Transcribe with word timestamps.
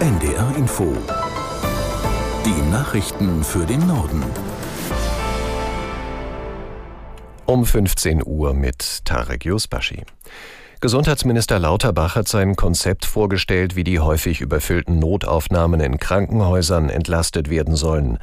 NDR 0.00 0.56
Info. 0.56 0.96
Die 2.46 2.70
Nachrichten 2.70 3.44
für 3.44 3.66
den 3.66 3.86
Norden. 3.86 4.24
Um 7.44 7.66
15 7.66 8.22
Uhr 8.24 8.54
mit 8.54 9.04
Tarek 9.04 9.44
Yusbashi. 9.44 10.06
Gesundheitsminister 10.82 11.58
Lauterbach 11.58 12.14
hat 12.14 12.26
sein 12.26 12.56
Konzept 12.56 13.04
vorgestellt, 13.04 13.76
wie 13.76 13.84
die 13.84 14.00
häufig 14.00 14.40
überfüllten 14.40 14.98
Notaufnahmen 14.98 15.78
in 15.78 15.98
Krankenhäusern 15.98 16.88
entlastet 16.88 17.50
werden 17.50 17.76
sollen. 17.76 18.18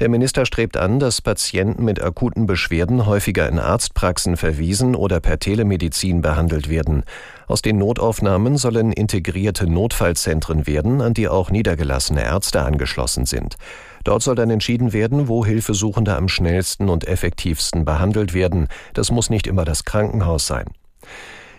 Der 0.00 0.08
Minister 0.08 0.44
strebt 0.44 0.76
an, 0.76 0.98
dass 0.98 1.20
Patienten 1.22 1.84
mit 1.84 2.02
akuten 2.02 2.46
Beschwerden 2.46 3.06
häufiger 3.06 3.48
in 3.48 3.60
Arztpraxen 3.60 4.36
verwiesen 4.36 4.96
oder 4.96 5.20
per 5.20 5.38
Telemedizin 5.38 6.20
behandelt 6.20 6.68
werden. 6.68 7.04
Aus 7.46 7.62
den 7.62 7.78
Notaufnahmen 7.78 8.56
sollen 8.56 8.90
integrierte 8.90 9.68
Notfallzentren 9.68 10.66
werden, 10.66 11.02
an 11.02 11.14
die 11.14 11.28
auch 11.28 11.52
niedergelassene 11.52 12.24
Ärzte 12.24 12.62
angeschlossen 12.62 13.24
sind. 13.24 13.54
Dort 14.02 14.24
soll 14.24 14.34
dann 14.34 14.50
entschieden 14.50 14.92
werden, 14.92 15.28
wo 15.28 15.46
Hilfesuchende 15.46 16.16
am 16.16 16.26
schnellsten 16.26 16.88
und 16.88 17.06
effektivsten 17.06 17.84
behandelt 17.84 18.34
werden. 18.34 18.66
Das 18.94 19.12
muss 19.12 19.30
nicht 19.30 19.46
immer 19.46 19.64
das 19.64 19.84
Krankenhaus 19.84 20.48
sein. 20.48 20.64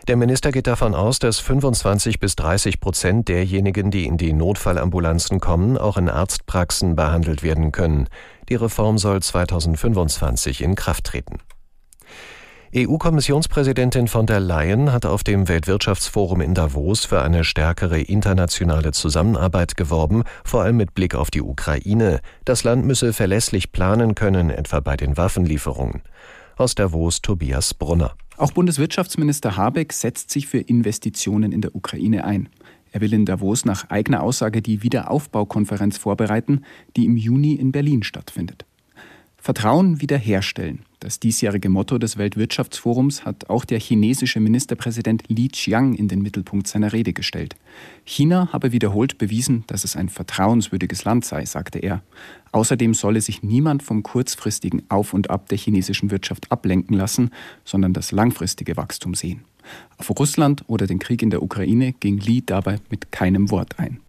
Der 0.07 0.17
Minister 0.17 0.51
geht 0.51 0.65
davon 0.65 0.95
aus, 0.95 1.19
dass 1.19 1.39
25 1.39 2.19
bis 2.19 2.35
30 2.35 2.79
Prozent 2.79 3.27
derjenigen, 3.27 3.91
die 3.91 4.05
in 4.05 4.17
die 4.17 4.33
Notfallambulanzen 4.33 5.39
kommen, 5.39 5.77
auch 5.77 5.95
in 5.95 6.09
Arztpraxen 6.09 6.95
behandelt 6.95 7.43
werden 7.43 7.71
können. 7.71 8.07
Die 8.49 8.55
Reform 8.55 8.97
soll 8.97 9.21
2025 9.21 10.61
in 10.63 10.73
Kraft 10.73 11.05
treten. 11.05 11.37
EU-Kommissionspräsidentin 12.73 14.07
von 14.07 14.25
der 14.25 14.39
Leyen 14.39 14.93
hat 14.93 15.05
auf 15.05 15.23
dem 15.23 15.49
Weltwirtschaftsforum 15.49 16.39
in 16.39 16.53
Davos 16.53 17.03
für 17.03 17.21
eine 17.21 17.43
stärkere 17.43 17.99
internationale 17.99 18.93
Zusammenarbeit 18.93 19.75
geworben, 19.75 20.23
vor 20.45 20.63
allem 20.63 20.77
mit 20.77 20.95
Blick 20.95 21.13
auf 21.13 21.29
die 21.29 21.41
Ukraine. 21.41 22.21
Das 22.45 22.63
Land 22.63 22.85
müsse 22.85 23.11
verlässlich 23.11 23.73
planen 23.73 24.15
können, 24.15 24.49
etwa 24.49 24.79
bei 24.79 24.95
den 24.95 25.17
Waffenlieferungen. 25.17 26.01
Aus 26.61 26.75
Davos 26.75 27.23
Tobias 27.23 27.73
Brunner. 27.73 28.13
Auch 28.37 28.51
Bundeswirtschaftsminister 28.51 29.57
Habeck 29.57 29.91
setzt 29.93 30.29
sich 30.29 30.45
für 30.45 30.59
Investitionen 30.59 31.53
in 31.53 31.61
der 31.61 31.75
Ukraine 31.75 32.23
ein. 32.23 32.49
Er 32.91 33.01
will 33.01 33.13
in 33.13 33.25
Davos 33.25 33.65
nach 33.65 33.89
eigener 33.89 34.21
Aussage 34.21 34.61
die 34.61 34.83
Wiederaufbaukonferenz 34.83 35.97
vorbereiten, 35.97 36.63
die 36.95 37.05
im 37.05 37.17
Juni 37.17 37.55
in 37.55 37.71
Berlin 37.71 38.03
stattfindet. 38.03 38.67
Vertrauen 39.37 40.01
wiederherstellen. 40.01 40.85
Das 41.01 41.19
diesjährige 41.19 41.67
Motto 41.67 41.97
des 41.97 42.17
Weltwirtschaftsforums 42.17 43.25
hat 43.25 43.49
auch 43.49 43.65
der 43.65 43.79
chinesische 43.79 44.39
Ministerpräsident 44.39 45.23
Li 45.29 45.47
Qiang 45.47 45.95
in 45.95 46.07
den 46.07 46.21
Mittelpunkt 46.21 46.67
seiner 46.67 46.93
Rede 46.93 47.11
gestellt. 47.11 47.55
China 48.05 48.49
habe 48.53 48.71
wiederholt 48.71 49.17
bewiesen, 49.17 49.63
dass 49.65 49.83
es 49.83 49.95
ein 49.95 50.09
vertrauenswürdiges 50.09 51.03
Land 51.03 51.25
sei, 51.25 51.43
sagte 51.45 51.79
er. 51.79 52.03
Außerdem 52.51 52.93
solle 52.93 53.19
sich 53.19 53.41
niemand 53.41 53.81
vom 53.81 54.03
kurzfristigen 54.03 54.83
Auf 54.89 55.15
und 55.15 55.31
Ab 55.31 55.49
der 55.49 55.57
chinesischen 55.57 56.11
Wirtschaft 56.11 56.51
ablenken 56.51 56.95
lassen, 56.95 57.31
sondern 57.65 57.93
das 57.93 58.11
langfristige 58.11 58.77
Wachstum 58.77 59.15
sehen. 59.15 59.41
Auf 59.97 60.11
Russland 60.19 60.63
oder 60.67 60.85
den 60.85 60.99
Krieg 60.99 61.23
in 61.23 61.31
der 61.31 61.41
Ukraine 61.41 61.93
ging 61.93 62.19
Li 62.19 62.43
dabei 62.45 62.77
mit 62.91 63.11
keinem 63.11 63.49
Wort 63.49 63.79
ein. 63.79 64.01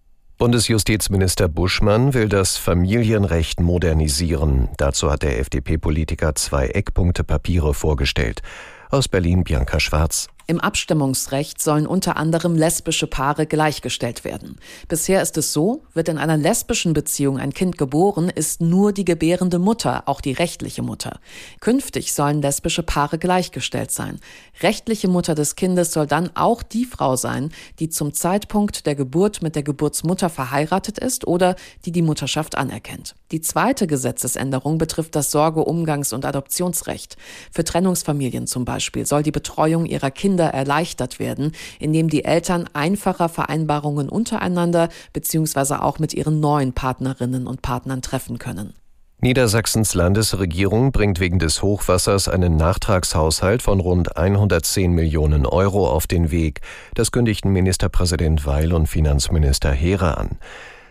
Bundesjustizminister 0.42 1.46
Buschmann 1.46 2.14
will 2.14 2.28
das 2.28 2.56
Familienrecht 2.56 3.60
modernisieren. 3.60 4.70
Dazu 4.76 5.08
hat 5.08 5.22
der 5.22 5.38
FDP-Politiker 5.38 6.34
zwei 6.34 6.66
Eckpunktepapiere 6.66 7.74
vorgestellt. 7.74 8.42
Aus 8.90 9.06
Berlin 9.06 9.44
Bianca 9.44 9.78
Schwarz. 9.78 10.26
Im 10.46 10.60
Abstimmungsrecht 10.60 11.62
sollen 11.62 11.86
unter 11.86 12.16
anderem 12.16 12.56
lesbische 12.56 13.06
Paare 13.06 13.46
gleichgestellt 13.46 14.24
werden. 14.24 14.56
Bisher 14.88 15.22
ist 15.22 15.36
es 15.38 15.52
so, 15.52 15.84
wird 15.94 16.08
in 16.08 16.18
einer 16.18 16.36
lesbischen 16.36 16.92
Beziehung 16.92 17.38
ein 17.38 17.54
Kind 17.54 17.78
geboren, 17.78 18.28
ist 18.28 18.60
nur 18.60 18.92
die 18.92 19.04
gebärende 19.04 19.58
Mutter 19.58 20.02
auch 20.06 20.20
die 20.20 20.32
rechtliche 20.32 20.82
Mutter. 20.82 21.20
Künftig 21.60 22.12
sollen 22.12 22.42
lesbische 22.42 22.82
Paare 22.82 23.18
gleichgestellt 23.18 23.90
sein. 23.90 24.18
Rechtliche 24.60 25.08
Mutter 25.08 25.34
des 25.34 25.54
Kindes 25.54 25.92
soll 25.92 26.06
dann 26.06 26.30
auch 26.34 26.62
die 26.62 26.84
Frau 26.84 27.16
sein, 27.16 27.50
die 27.78 27.88
zum 27.88 28.12
Zeitpunkt 28.12 28.86
der 28.86 28.94
Geburt 28.94 29.42
mit 29.42 29.54
der 29.54 29.62
Geburtsmutter 29.62 30.28
verheiratet 30.28 30.98
ist 30.98 31.26
oder 31.26 31.56
die 31.84 31.92
die 31.92 32.02
Mutterschaft 32.02 32.56
anerkennt. 32.56 33.14
Die 33.30 33.40
zweite 33.40 33.86
Gesetzesänderung 33.86 34.78
betrifft 34.78 35.14
das 35.14 35.30
Sorge-, 35.30 35.64
Umgangs- 35.64 36.12
und 36.12 36.24
Adoptionsrecht. 36.24 37.16
Für 37.52 37.64
Trennungsfamilien 37.64 38.46
zum 38.46 38.64
Beispiel 38.64 39.06
soll 39.06 39.22
die 39.22 39.30
Betreuung 39.30 39.86
ihrer 39.86 40.10
Kinder 40.10 40.31
Kinder 40.32 40.54
erleichtert 40.54 41.18
werden, 41.18 41.52
indem 41.78 42.08
die 42.08 42.24
Eltern 42.24 42.64
einfacher 42.72 43.28
Vereinbarungen 43.28 44.08
untereinander 44.08 44.88
bzw. 45.12 45.74
auch 45.74 45.98
mit 45.98 46.14
ihren 46.14 46.40
neuen 46.40 46.72
Partnerinnen 46.72 47.46
und 47.46 47.60
Partnern 47.60 48.00
treffen 48.00 48.38
können. 48.38 48.72
Niedersachsens 49.20 49.92
Landesregierung 49.92 50.90
bringt 50.90 51.20
wegen 51.20 51.38
des 51.38 51.62
Hochwassers 51.62 52.28
einen 52.28 52.56
Nachtragshaushalt 52.56 53.60
von 53.60 53.78
rund 53.78 54.16
110 54.16 54.92
Millionen 54.92 55.44
Euro 55.44 55.86
auf 55.86 56.06
den 56.06 56.30
Weg. 56.30 56.62
Das 56.94 57.12
kündigten 57.12 57.52
Ministerpräsident 57.52 58.46
Weil 58.46 58.72
und 58.72 58.86
Finanzminister 58.86 59.70
Heere 59.70 60.16
an. 60.16 60.38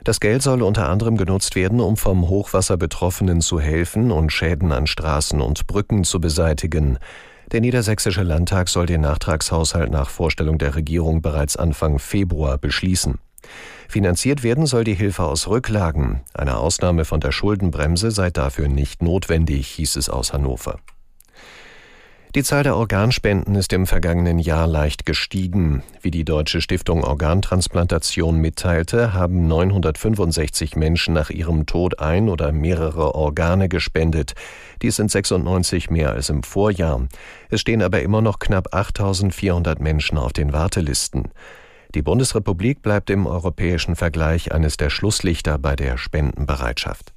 Das 0.04 0.20
Geld 0.20 0.44
soll 0.44 0.62
unter 0.62 0.88
anderem 0.88 1.18
genutzt 1.18 1.56
werden, 1.56 1.80
um 1.80 1.98
vom 1.98 2.30
Hochwasser 2.30 2.78
Betroffenen 2.78 3.42
zu 3.42 3.60
helfen 3.60 4.12
und 4.12 4.32
Schäden 4.32 4.72
an 4.72 4.86
Straßen 4.86 5.42
und 5.42 5.66
Brücken 5.66 6.04
zu 6.04 6.22
beseitigen. 6.22 7.00
Der 7.52 7.60
Niedersächsische 7.60 8.24
Landtag 8.24 8.70
soll 8.70 8.86
den 8.86 9.02
Nachtragshaushalt 9.02 9.92
nach 9.92 10.10
Vorstellung 10.10 10.58
der 10.58 10.76
Regierung 10.76 11.22
bereits 11.22 11.58
Anfang 11.58 12.00
Februar 12.00 12.58
beschließen. 12.58 13.20
Finanziert 13.90 14.42
werden 14.44 14.66
soll 14.66 14.86
die 14.86 14.94
Hilfe 14.94 15.24
aus 15.24 15.48
Rücklagen. 15.50 16.22
Eine 16.34 16.58
Ausnahme 16.58 17.04
von 17.04 17.20
der 17.20 17.34
Schuldenbremse 17.34 18.12
sei 18.12 18.30
dafür 18.30 18.70
nicht 18.70 19.02
notwendig, 19.02 19.68
hieß 19.68 19.98
es 19.98 20.10
aus 20.10 20.32
Hannover. 20.32 20.80
Die 22.34 22.44
Zahl 22.44 22.64
der 22.64 22.78
Organspenden 22.78 23.56
ist 23.56 23.74
im 23.74 23.86
vergangenen 23.86 24.40
Jahr 24.40 24.66
leicht 24.66 25.06
gestiegen. 25.06 25.84
Wie 26.00 26.12
die 26.12 26.24
Deutsche 26.24 26.62
Stiftung 26.62 27.04
Organtransplantation 27.04 28.38
mitteilte, 28.38 29.14
haben 29.14 29.50
965 29.50 30.78
Menschen 30.78 31.14
nach 31.14 31.30
ihrem 31.30 31.66
Tod 31.66 32.00
ein 32.00 32.30
oder 32.30 32.54
mehrere 32.54 33.16
Organe 33.16 33.68
gespendet. 33.68 34.36
Dies 34.82 34.96
sind 34.96 35.12
96 35.12 35.90
mehr 35.90 36.12
als 36.12 36.30
im 36.30 36.44
Vorjahr. 36.44 37.06
Es 37.50 37.60
stehen 37.60 37.82
aber 37.82 38.02
immer 38.02 38.22
noch 38.22 38.40
knapp 38.40 38.74
8400 38.74 39.82
Menschen 39.82 40.18
auf 40.18 40.32
den 40.32 40.54
Wartelisten. 40.54 41.32
Die 41.96 42.02
Bundesrepublik 42.02 42.82
bleibt 42.82 43.10
im 43.10 43.28
europäischen 43.28 43.98
Vergleich 43.98 44.54
eines 44.54 44.78
der 44.78 44.90
Schlusslichter 44.90 45.58
bei 45.58 45.76
der 45.76 45.98
Spendenbereitschaft. 45.98 47.12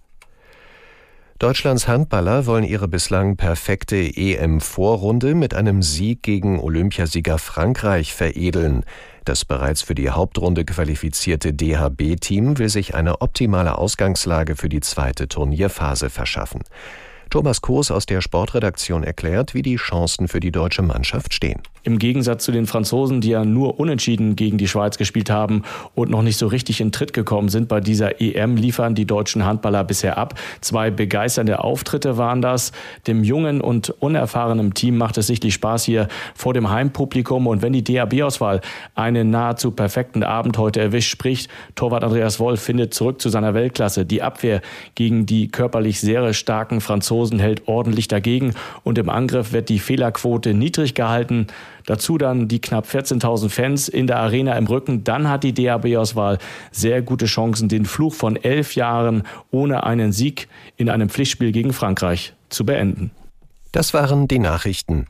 Deutschlands 1.41 1.89
Handballer 1.89 2.47
wollen 2.47 2.63
ihre 2.63 2.87
bislang 2.87 3.37
perfekte 3.37 3.97
EM-Vorrunde 3.97 5.35
mit 5.35 5.53
einem 5.53 5.83
Sieg 5.83 6.23
gegen 6.23 6.61
Olympiasieger 6.61 7.39
Frankreich 7.39 8.15
veredeln. 8.15 8.85
Das 9.25 9.45
bereits 9.45 9.83
für 9.83 9.97
die 9.97 10.11
Hauptrunde 10.11 10.65
qualifizierte 10.65 11.53
DHB-Team 11.53 12.59
will 12.59 12.69
sich 12.69 12.95
eine 12.95 13.21
optimale 13.21 13.77
Ausgangslage 13.79 14.55
für 14.55 14.69
die 14.69 14.81
zweite 14.81 15.27
Turnierphase 15.27 16.09
verschaffen. 16.09 16.63
Thomas 17.31 17.61
Koos 17.61 17.91
aus 17.91 18.07
der 18.07 18.21
Sportredaktion 18.21 19.03
erklärt, 19.03 19.55
wie 19.55 19.63
die 19.63 19.77
Chancen 19.77 20.29
für 20.29 20.41
die 20.41 20.53
deutsche 20.53 20.83
Mannschaft 20.83 21.35
stehen. 21.35 21.61
Im 21.83 21.99
Gegensatz 21.99 22.45
zu 22.45 22.53
den 22.53 22.67
Franzosen, 22.67 23.21
die 23.21 23.31
ja 23.31 23.45
nur 23.45 23.79
unentschieden 23.79 24.37
gegen 24.37 24.57
die 24.57 24.69
Schweiz 24.69 24.97
gespielt 24.97 25.29
haben 25.31 25.63
und 25.95 26.11
noch 26.11 26.23
nicht 26.23 26.39
so 26.39 26.47
richtig 26.47 26.81
in 26.81 26.93
Tritt 26.93 27.13
gekommen 27.13 27.51
sind 27.51 27.69
bei 27.69 27.81
dieser 27.81 28.21
EM, 28.23 28.57
liefern 28.57 28.95
die 28.95 29.05
deutschen 29.05 29.45
Handballer 29.45 29.85
bisher 29.85 30.17
ab. 30.17 30.35
Zwei 30.63 30.91
begeisternde 30.91 31.59
Auftritte 31.63 32.17
waren 32.17 32.41
das. 32.41 32.73
Dem 33.07 33.23
jungen 33.23 33.61
und 33.61 33.91
unerfahrenen 34.01 34.73
Team 34.73 34.97
macht 34.97 35.19
es 35.19 35.27
sichtlich 35.27 35.55
Spaß 35.55 35.85
hier 35.85 36.09
vor 36.35 36.55
dem 36.55 36.71
Heimpublikum. 36.71 37.47
Und 37.47 37.61
wenn 37.61 37.75
die 37.75 37.85
DAB-Auswahl 37.85 38.63
einen 38.95 39.31
nahezu 39.31 39.71
perfekten 39.71 40.23
Abend 40.23 40.57
heute 40.57 40.81
erwischt, 40.81 41.11
sprich 41.11 41.49
Torwart 41.75 42.05
Andreas 42.05 42.41
Wolf 42.41 42.63
findet 42.63 42.95
zurück 42.95 43.21
zu 43.21 43.29
seiner 43.29 43.53
Weltklasse. 43.53 44.07
Die 44.07 44.23
Abwehr 44.23 44.63
gegen 44.95 45.27
die 45.27 45.49
körperlich 45.49 46.01
sehr 46.01 46.33
starken 46.33 46.81
Franzosen 46.81 47.14
hält 47.23 47.69
ordentlich 47.69 48.09
dagegen 48.09 48.55
und 48.83 48.99
im 48.99 49.09
Angriff 49.09 49.53
wird 49.53 49.69
die 49.69 49.79
Fehlerquote 49.79 50.55
niedrig 50.55 50.95
gehalten. 50.95 51.47
Dazu 51.87 52.19
dann 52.19 52.49
die 52.49 52.61
knapp 52.61 52.87
14.000 52.87 53.49
Fans 53.49 53.89
in 53.89 54.07
der 54.07 54.19
Arena 54.19 54.57
im 54.57 54.67
Rücken. 54.67 55.05
Dann 55.05 55.29
hat 55.29 55.45
die 55.45 55.53
DAB-Auswahl 55.53 56.39
sehr 56.71 57.03
gute 57.03 57.27
Chancen, 57.27 57.69
den 57.69 57.85
Fluch 57.85 58.15
von 58.15 58.37
elf 58.37 58.75
Jahren 58.75 59.23
ohne 59.51 59.85
einen 59.85 60.13
Sieg 60.13 60.49
in 60.77 60.89
einem 60.89 61.09
Pflichtspiel 61.09 61.53
gegen 61.53 61.73
Frankreich 61.73 62.35
zu 62.49 62.65
beenden. 62.65 63.11
Das 63.73 63.93
waren 63.93 64.29
die 64.29 64.39
Nachrichten. 64.39 65.07